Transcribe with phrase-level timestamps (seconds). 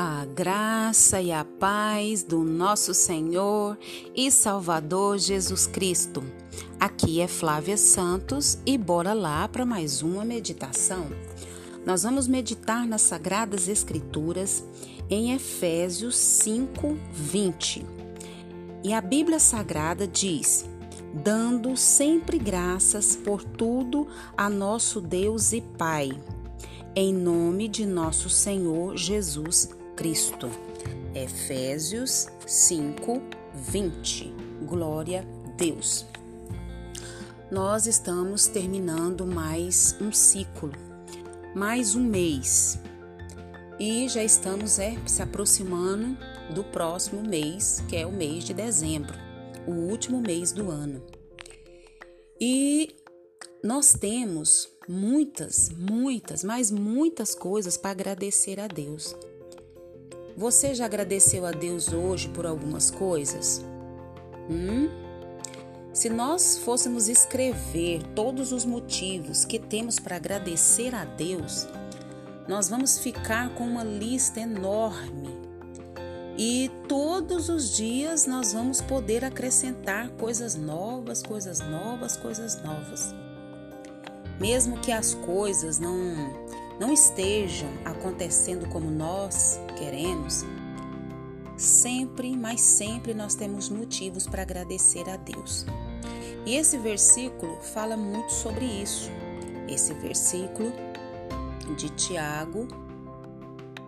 [0.00, 3.76] A graça e a paz do nosso Senhor
[4.14, 6.22] e Salvador Jesus Cristo.
[6.78, 11.08] Aqui é Flávia Santos e bora lá para mais uma meditação.
[11.84, 14.62] Nós vamos meditar nas Sagradas Escrituras
[15.10, 17.84] em Efésios 5, 20.
[18.84, 20.64] E a Bíblia Sagrada diz:
[21.12, 26.12] dando sempre graças por tudo a nosso Deus e Pai,
[26.94, 30.48] em nome de nosso Senhor Jesus Cristo.
[31.12, 33.20] Efésios 5,
[33.52, 34.32] 20.
[34.62, 36.06] Glória a Deus.
[37.50, 40.70] Nós estamos terminando mais um ciclo,
[41.52, 42.78] mais um mês.
[43.80, 46.16] E já estamos é, se aproximando
[46.54, 49.14] do próximo mês, que é o mês de dezembro,
[49.66, 51.02] o último mês do ano.
[52.40, 52.94] E
[53.64, 59.12] nós temos muitas, muitas, mas muitas coisas para agradecer a Deus.
[60.38, 63.60] Você já agradeceu a Deus hoje por algumas coisas?
[64.48, 64.88] Hum?
[65.92, 71.66] Se nós fôssemos escrever todos os motivos que temos para agradecer a Deus,
[72.46, 75.28] nós vamos ficar com uma lista enorme.
[76.36, 83.12] E todos os dias nós vamos poder acrescentar coisas novas, coisas novas, coisas novas.
[84.38, 85.92] Mesmo que as coisas não
[86.78, 90.44] não estejam acontecendo como nós queremos,
[91.56, 95.66] sempre, mas sempre nós temos motivos para agradecer a Deus.
[96.46, 99.10] E esse versículo fala muito sobre isso.
[99.68, 100.72] Esse versículo
[101.76, 102.68] de Tiago,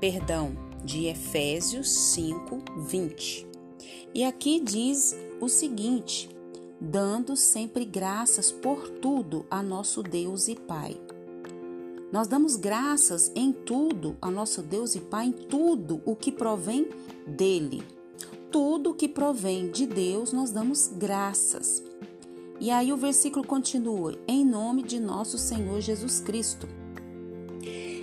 [0.00, 3.46] perdão, de Efésios 5, 20.
[4.14, 6.30] E aqui diz o seguinte:
[6.80, 10.96] dando sempre graças por tudo a nosso Deus e Pai
[12.16, 16.88] nós damos graças em tudo a nosso Deus e Pai, em tudo o que provém
[17.26, 17.82] dele.
[18.50, 21.82] Tudo que provém de Deus, nós damos graças.
[22.58, 26.66] E aí o versículo continua: em nome de nosso Senhor Jesus Cristo.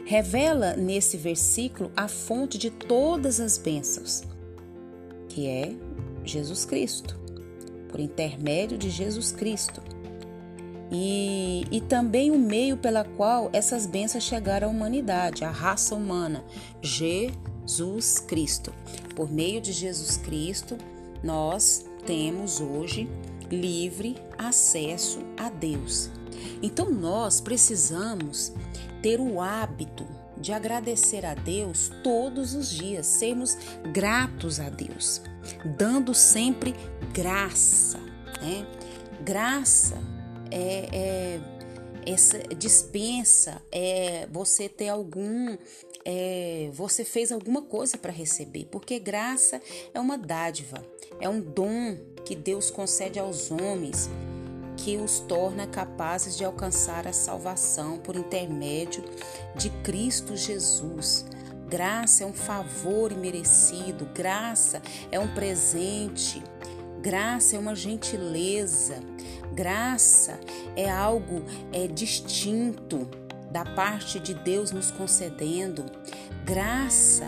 [0.06, 4.22] Revela nesse versículo a fonte de todas as bênçãos,
[5.28, 5.76] que é
[6.24, 7.20] Jesus Cristo,
[7.90, 9.82] por intermédio de Jesus Cristo
[10.94, 16.46] e, e também o meio pela qual essas bênçãos chegaram à humanidade, à raça humana,
[16.84, 18.72] Jesus Cristo.
[19.16, 20.78] Por meio de Jesus Cristo,
[21.24, 23.10] nós temos hoje
[23.50, 26.12] livre acesso a Deus.
[26.62, 28.54] Então nós precisamos
[29.02, 30.06] ter o hábito
[30.38, 33.58] de agradecer a Deus todos os dias, sermos
[33.92, 35.22] gratos a Deus,
[35.78, 36.76] dando sempre
[37.14, 37.98] graça,
[38.42, 38.68] né?
[39.24, 40.13] Graça
[40.54, 41.40] é, é
[42.06, 45.58] essa dispensa, é você ter algum,
[46.06, 49.62] é, você fez alguma coisa para receber, porque graça
[49.94, 50.86] é uma dádiva,
[51.20, 54.10] é um dom que Deus concede aos homens
[54.78, 59.04] que os torna capazes de alcançar a salvação por intermédio
[59.56, 61.26] de Cristo Jesus.
[61.70, 64.82] Graça é um favor imerecido, graça
[65.12, 66.44] é um presente,
[67.02, 69.00] graça é uma gentileza,
[69.54, 70.40] Graça
[70.76, 73.08] é algo é distinto
[73.52, 75.86] da parte de Deus nos concedendo.
[76.44, 77.26] Graça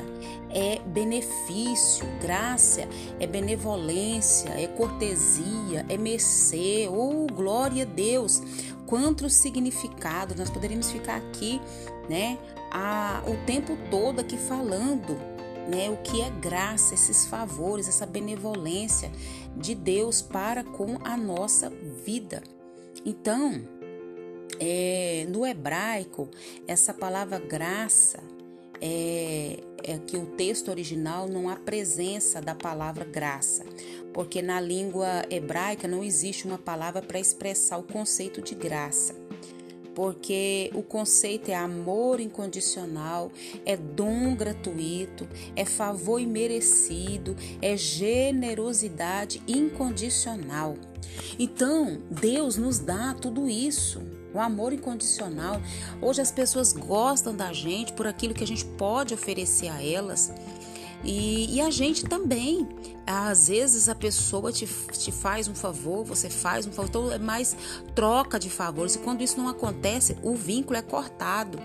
[0.49, 2.87] é benefício, graça
[3.19, 8.41] é benevolência, é cortesia, é mercê, oh glória a Deus.
[8.87, 11.61] Quanto significado, nós poderíamos ficar aqui,
[12.09, 12.37] né,
[12.71, 15.34] a, o tempo todo aqui falando
[15.67, 19.11] né, o que é graça, esses favores, essa benevolência
[19.55, 21.69] de Deus para com a nossa
[22.05, 22.43] vida.
[23.05, 23.61] Então,
[24.59, 26.29] é, no hebraico,
[26.67, 28.19] essa palavra graça
[28.81, 33.65] é, é, que o texto original não há presença da palavra graça,
[34.13, 39.24] porque na língua hebraica não existe uma palavra para expressar o conceito de graça
[39.95, 43.31] porque o conceito é amor incondicional,
[43.65, 50.75] é dom gratuito, é favor imerecido, é generosidade incondicional.
[51.39, 54.01] Então, Deus nos dá tudo isso.
[54.33, 55.61] O amor incondicional.
[56.01, 60.29] Hoje as pessoas gostam da gente por aquilo que a gente pode oferecer a elas.
[61.05, 62.67] E, e, a gente também.
[63.07, 67.19] Às vezes a pessoa te, te faz um favor, você faz um favor, então é
[67.19, 67.55] mais
[67.93, 68.95] troca de favores.
[68.95, 71.59] E quando isso não acontece, o vínculo é cortado.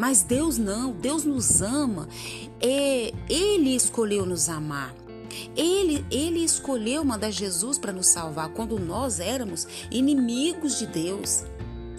[0.00, 2.08] Mas Deus não, Deus nos ama.
[2.60, 4.92] É, ele escolheu nos amar.
[5.56, 11.44] Ele, ele escolheu mandar Jesus para nos salvar quando nós éramos inimigos de Deus.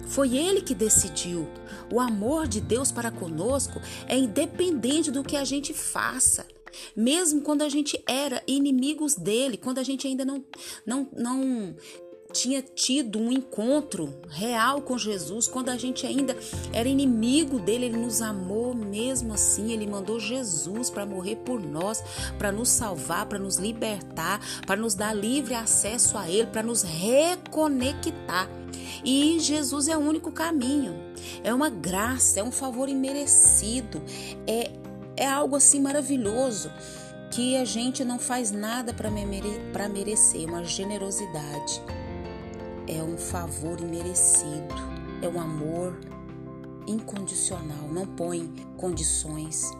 [0.06, 1.48] Foi Ele que decidiu.
[1.90, 6.46] O amor de Deus para conosco é independente do que a gente faça.
[6.96, 10.44] Mesmo quando a gente era inimigos dele, quando a gente ainda não,
[10.86, 11.74] não, não
[12.32, 16.36] tinha tido um encontro real com Jesus, quando a gente ainda
[16.72, 22.02] era inimigo dele, ele nos amou mesmo assim, ele mandou Jesus para morrer por nós,
[22.38, 26.82] para nos salvar, para nos libertar, para nos dar livre acesso a ele, para nos
[26.82, 28.48] reconectar.
[29.04, 30.94] E Jesus é o único caminho.
[31.44, 34.02] É uma graça, é um favor imerecido,
[34.46, 34.70] é
[35.16, 36.70] é algo assim maravilhoso
[37.30, 39.10] que a gente não faz nada para
[39.88, 41.82] merecer, uma generosidade
[42.86, 44.74] é um favor imerecido,
[45.22, 45.98] é um amor
[46.86, 49.70] incondicional, não põe condições.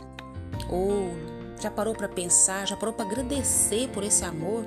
[0.70, 1.10] Ou
[1.60, 4.64] já parou para pensar, já parou para agradecer por esse amor?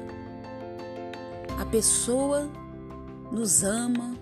[1.60, 2.50] A pessoa
[3.32, 4.16] nos ama,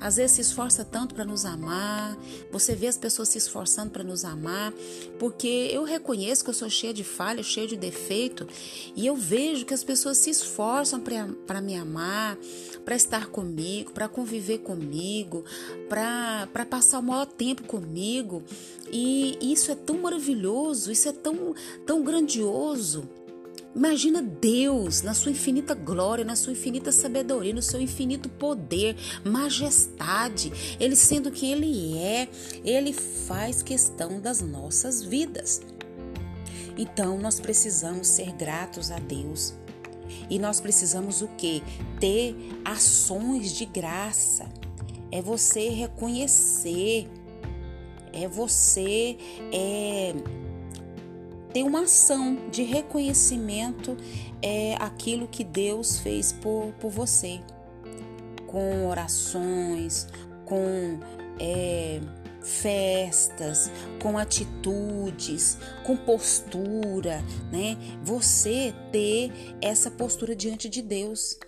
[0.00, 2.16] às vezes se esforça tanto para nos amar,
[2.50, 4.72] você vê as pessoas se esforçando para nos amar,
[5.18, 8.46] porque eu reconheço que eu sou cheia de falha, cheia de defeito,
[8.94, 11.02] e eu vejo que as pessoas se esforçam
[11.46, 12.36] para me amar,
[12.84, 15.44] para estar comigo, para conviver comigo,
[15.88, 18.42] para passar o maior tempo comigo,
[18.90, 21.54] e isso é tão maravilhoso, isso é tão,
[21.84, 23.08] tão grandioso.
[23.76, 30.50] Imagina Deus na sua infinita glória, na sua infinita sabedoria, no seu infinito poder, majestade,
[30.80, 32.26] Ele sendo quem Ele é,
[32.64, 35.60] Ele faz questão das nossas vidas.
[36.74, 39.52] Então nós precisamos ser gratos a Deus.
[40.30, 41.62] E nós precisamos o que?
[42.00, 42.34] Ter
[42.64, 44.48] ações de graça.
[45.12, 47.08] É você reconhecer,
[48.10, 49.18] é você
[49.52, 50.14] é,
[51.56, 53.96] ter uma ação de reconhecimento
[54.42, 57.40] é aquilo que Deus fez por, por você,
[58.46, 60.06] com orações,
[60.44, 61.00] com
[61.40, 61.98] é,
[62.42, 63.72] festas,
[64.02, 67.78] com atitudes, com postura, né?
[68.04, 69.32] Você ter
[69.62, 71.38] essa postura diante de Deus.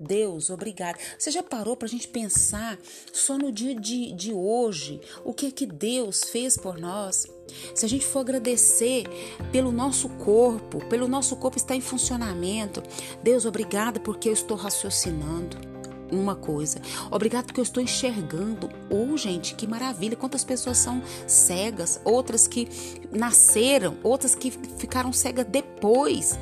[0.00, 0.96] Deus, obrigado.
[1.18, 2.78] Você já parou para a gente pensar
[3.12, 7.26] só no dia de, de hoje o que que Deus fez por nós?
[7.74, 9.04] Se a gente for agradecer
[9.52, 12.82] pelo nosso corpo, pelo nosso corpo estar em funcionamento,
[13.22, 15.67] Deus, obrigado porque eu estou raciocinando
[16.10, 16.80] uma coisa.
[17.10, 18.68] Obrigado porque eu estou enxergando.
[18.90, 20.16] Ou, oh, gente, que maravilha!
[20.16, 22.68] Quantas pessoas são cegas, outras que
[23.12, 26.38] nasceram, outras que ficaram cegas depois.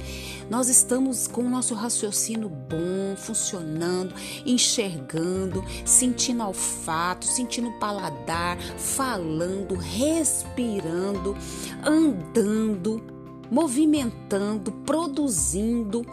[0.49, 4.15] Nós estamos com o nosso raciocínio bom, funcionando,
[4.45, 11.37] enxergando, sentindo olfato, sentindo paladar, falando, respirando,
[11.85, 13.03] andando,
[13.51, 16.07] movimentando, produzindo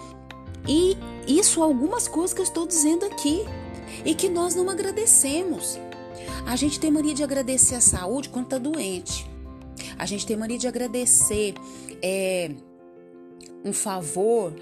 [0.67, 3.43] e isso algumas coisas que eu estou dizendo aqui
[4.05, 5.79] e que nós não agradecemos.
[6.45, 9.29] A gente tem mania de agradecer a saúde quando está doente.
[9.97, 11.53] A gente tem mania de agradecer
[12.01, 12.51] é,
[13.63, 14.53] um favor,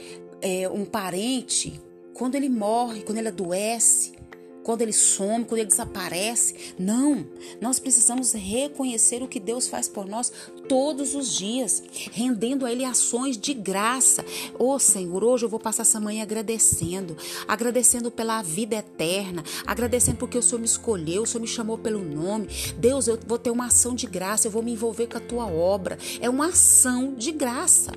[0.41, 1.79] é, um parente,
[2.13, 4.20] quando ele morre, quando ele adoece
[4.63, 6.73] quando ele some, quando ele desaparece.
[6.77, 7.25] Não,
[7.59, 10.31] nós precisamos reconhecer o que Deus faz por nós
[10.67, 14.23] todos os dias, rendendo a Ele ações de graça.
[14.57, 17.17] Ô oh, Senhor, hoje eu vou passar essa manhã agradecendo,
[17.47, 22.03] agradecendo pela vida eterna, agradecendo porque o Senhor me escolheu, o Senhor me chamou pelo
[22.03, 22.47] nome.
[22.77, 25.45] Deus, eu vou ter uma ação de graça, eu vou me envolver com a tua
[25.45, 25.97] obra.
[26.19, 27.91] É uma ação de graça.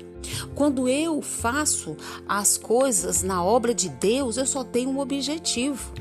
[0.53, 1.95] Quando eu faço
[2.27, 5.93] as coisas na obra de Deus, eu só tenho um objetivo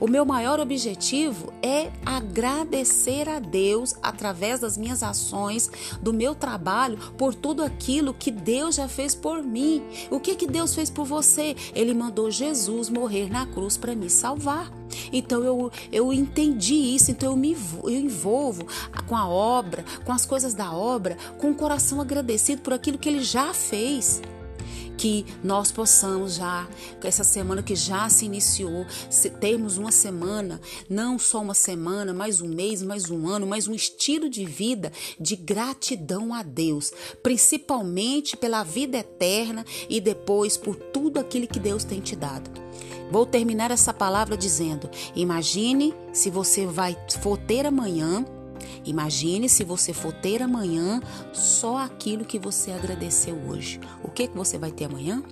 [0.00, 6.98] o meu maior objetivo é agradecer a Deus através das minhas ações, do meu trabalho,
[7.16, 9.82] por tudo aquilo que Deus já fez por mim.
[10.10, 11.56] O que que Deus fez por você?
[11.74, 14.70] Ele mandou Jesus morrer na cruz para me salvar.
[15.12, 18.66] Então eu, eu entendi isso, então eu me eu envolvo
[19.06, 23.08] com a obra, com as coisas da obra, com o coração agradecido por aquilo que
[23.08, 24.22] ele já fez
[24.98, 26.68] que nós possamos já,
[27.04, 28.84] essa semana que já se iniciou,
[29.40, 33.74] termos uma semana, não só uma semana, mais um mês, mais um ano, mais um
[33.74, 41.20] estilo de vida de gratidão a Deus, principalmente pela vida eterna e depois por tudo
[41.20, 42.50] aquilo que Deus tem te dado.
[43.10, 48.24] Vou terminar essa palavra dizendo: imagine se você vai for ter amanhã
[48.84, 51.00] Imagine se você for ter amanhã
[51.32, 53.80] só aquilo que você agradeceu hoje.
[54.02, 55.22] O que, que você vai ter amanhã?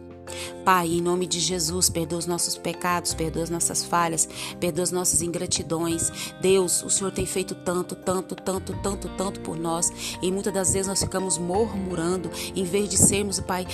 [0.67, 4.91] Pai, em nome de Jesus, perdoa os nossos pecados, perdoa as nossas falhas, perdoa as
[4.91, 6.11] nossas ingratidões.
[6.41, 9.93] Deus, o Senhor tem feito tanto, tanto, tanto, tanto, tanto por nós.
[10.21, 13.65] E muitas das vezes nós ficamos murmurando, em vez de sermos, Pai,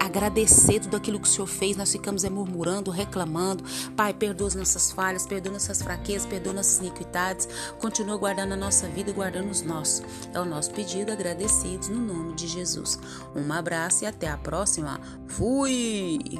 [0.00, 3.62] agradecer tudo aquilo que o Senhor fez, nós ficamos é, murmurando, reclamando.
[3.94, 7.46] Pai, perdoa as nossas falhas, perdoa nossas fraquezas, perdoa nossas iniquidades.
[7.78, 10.02] Continua guardando a nossa vida e guardando os nossos.
[10.32, 12.98] É o nosso pedido, agradecidos no nome de Jesus.
[13.36, 14.98] Um abraço e até a próxima.
[15.26, 16.37] Fui!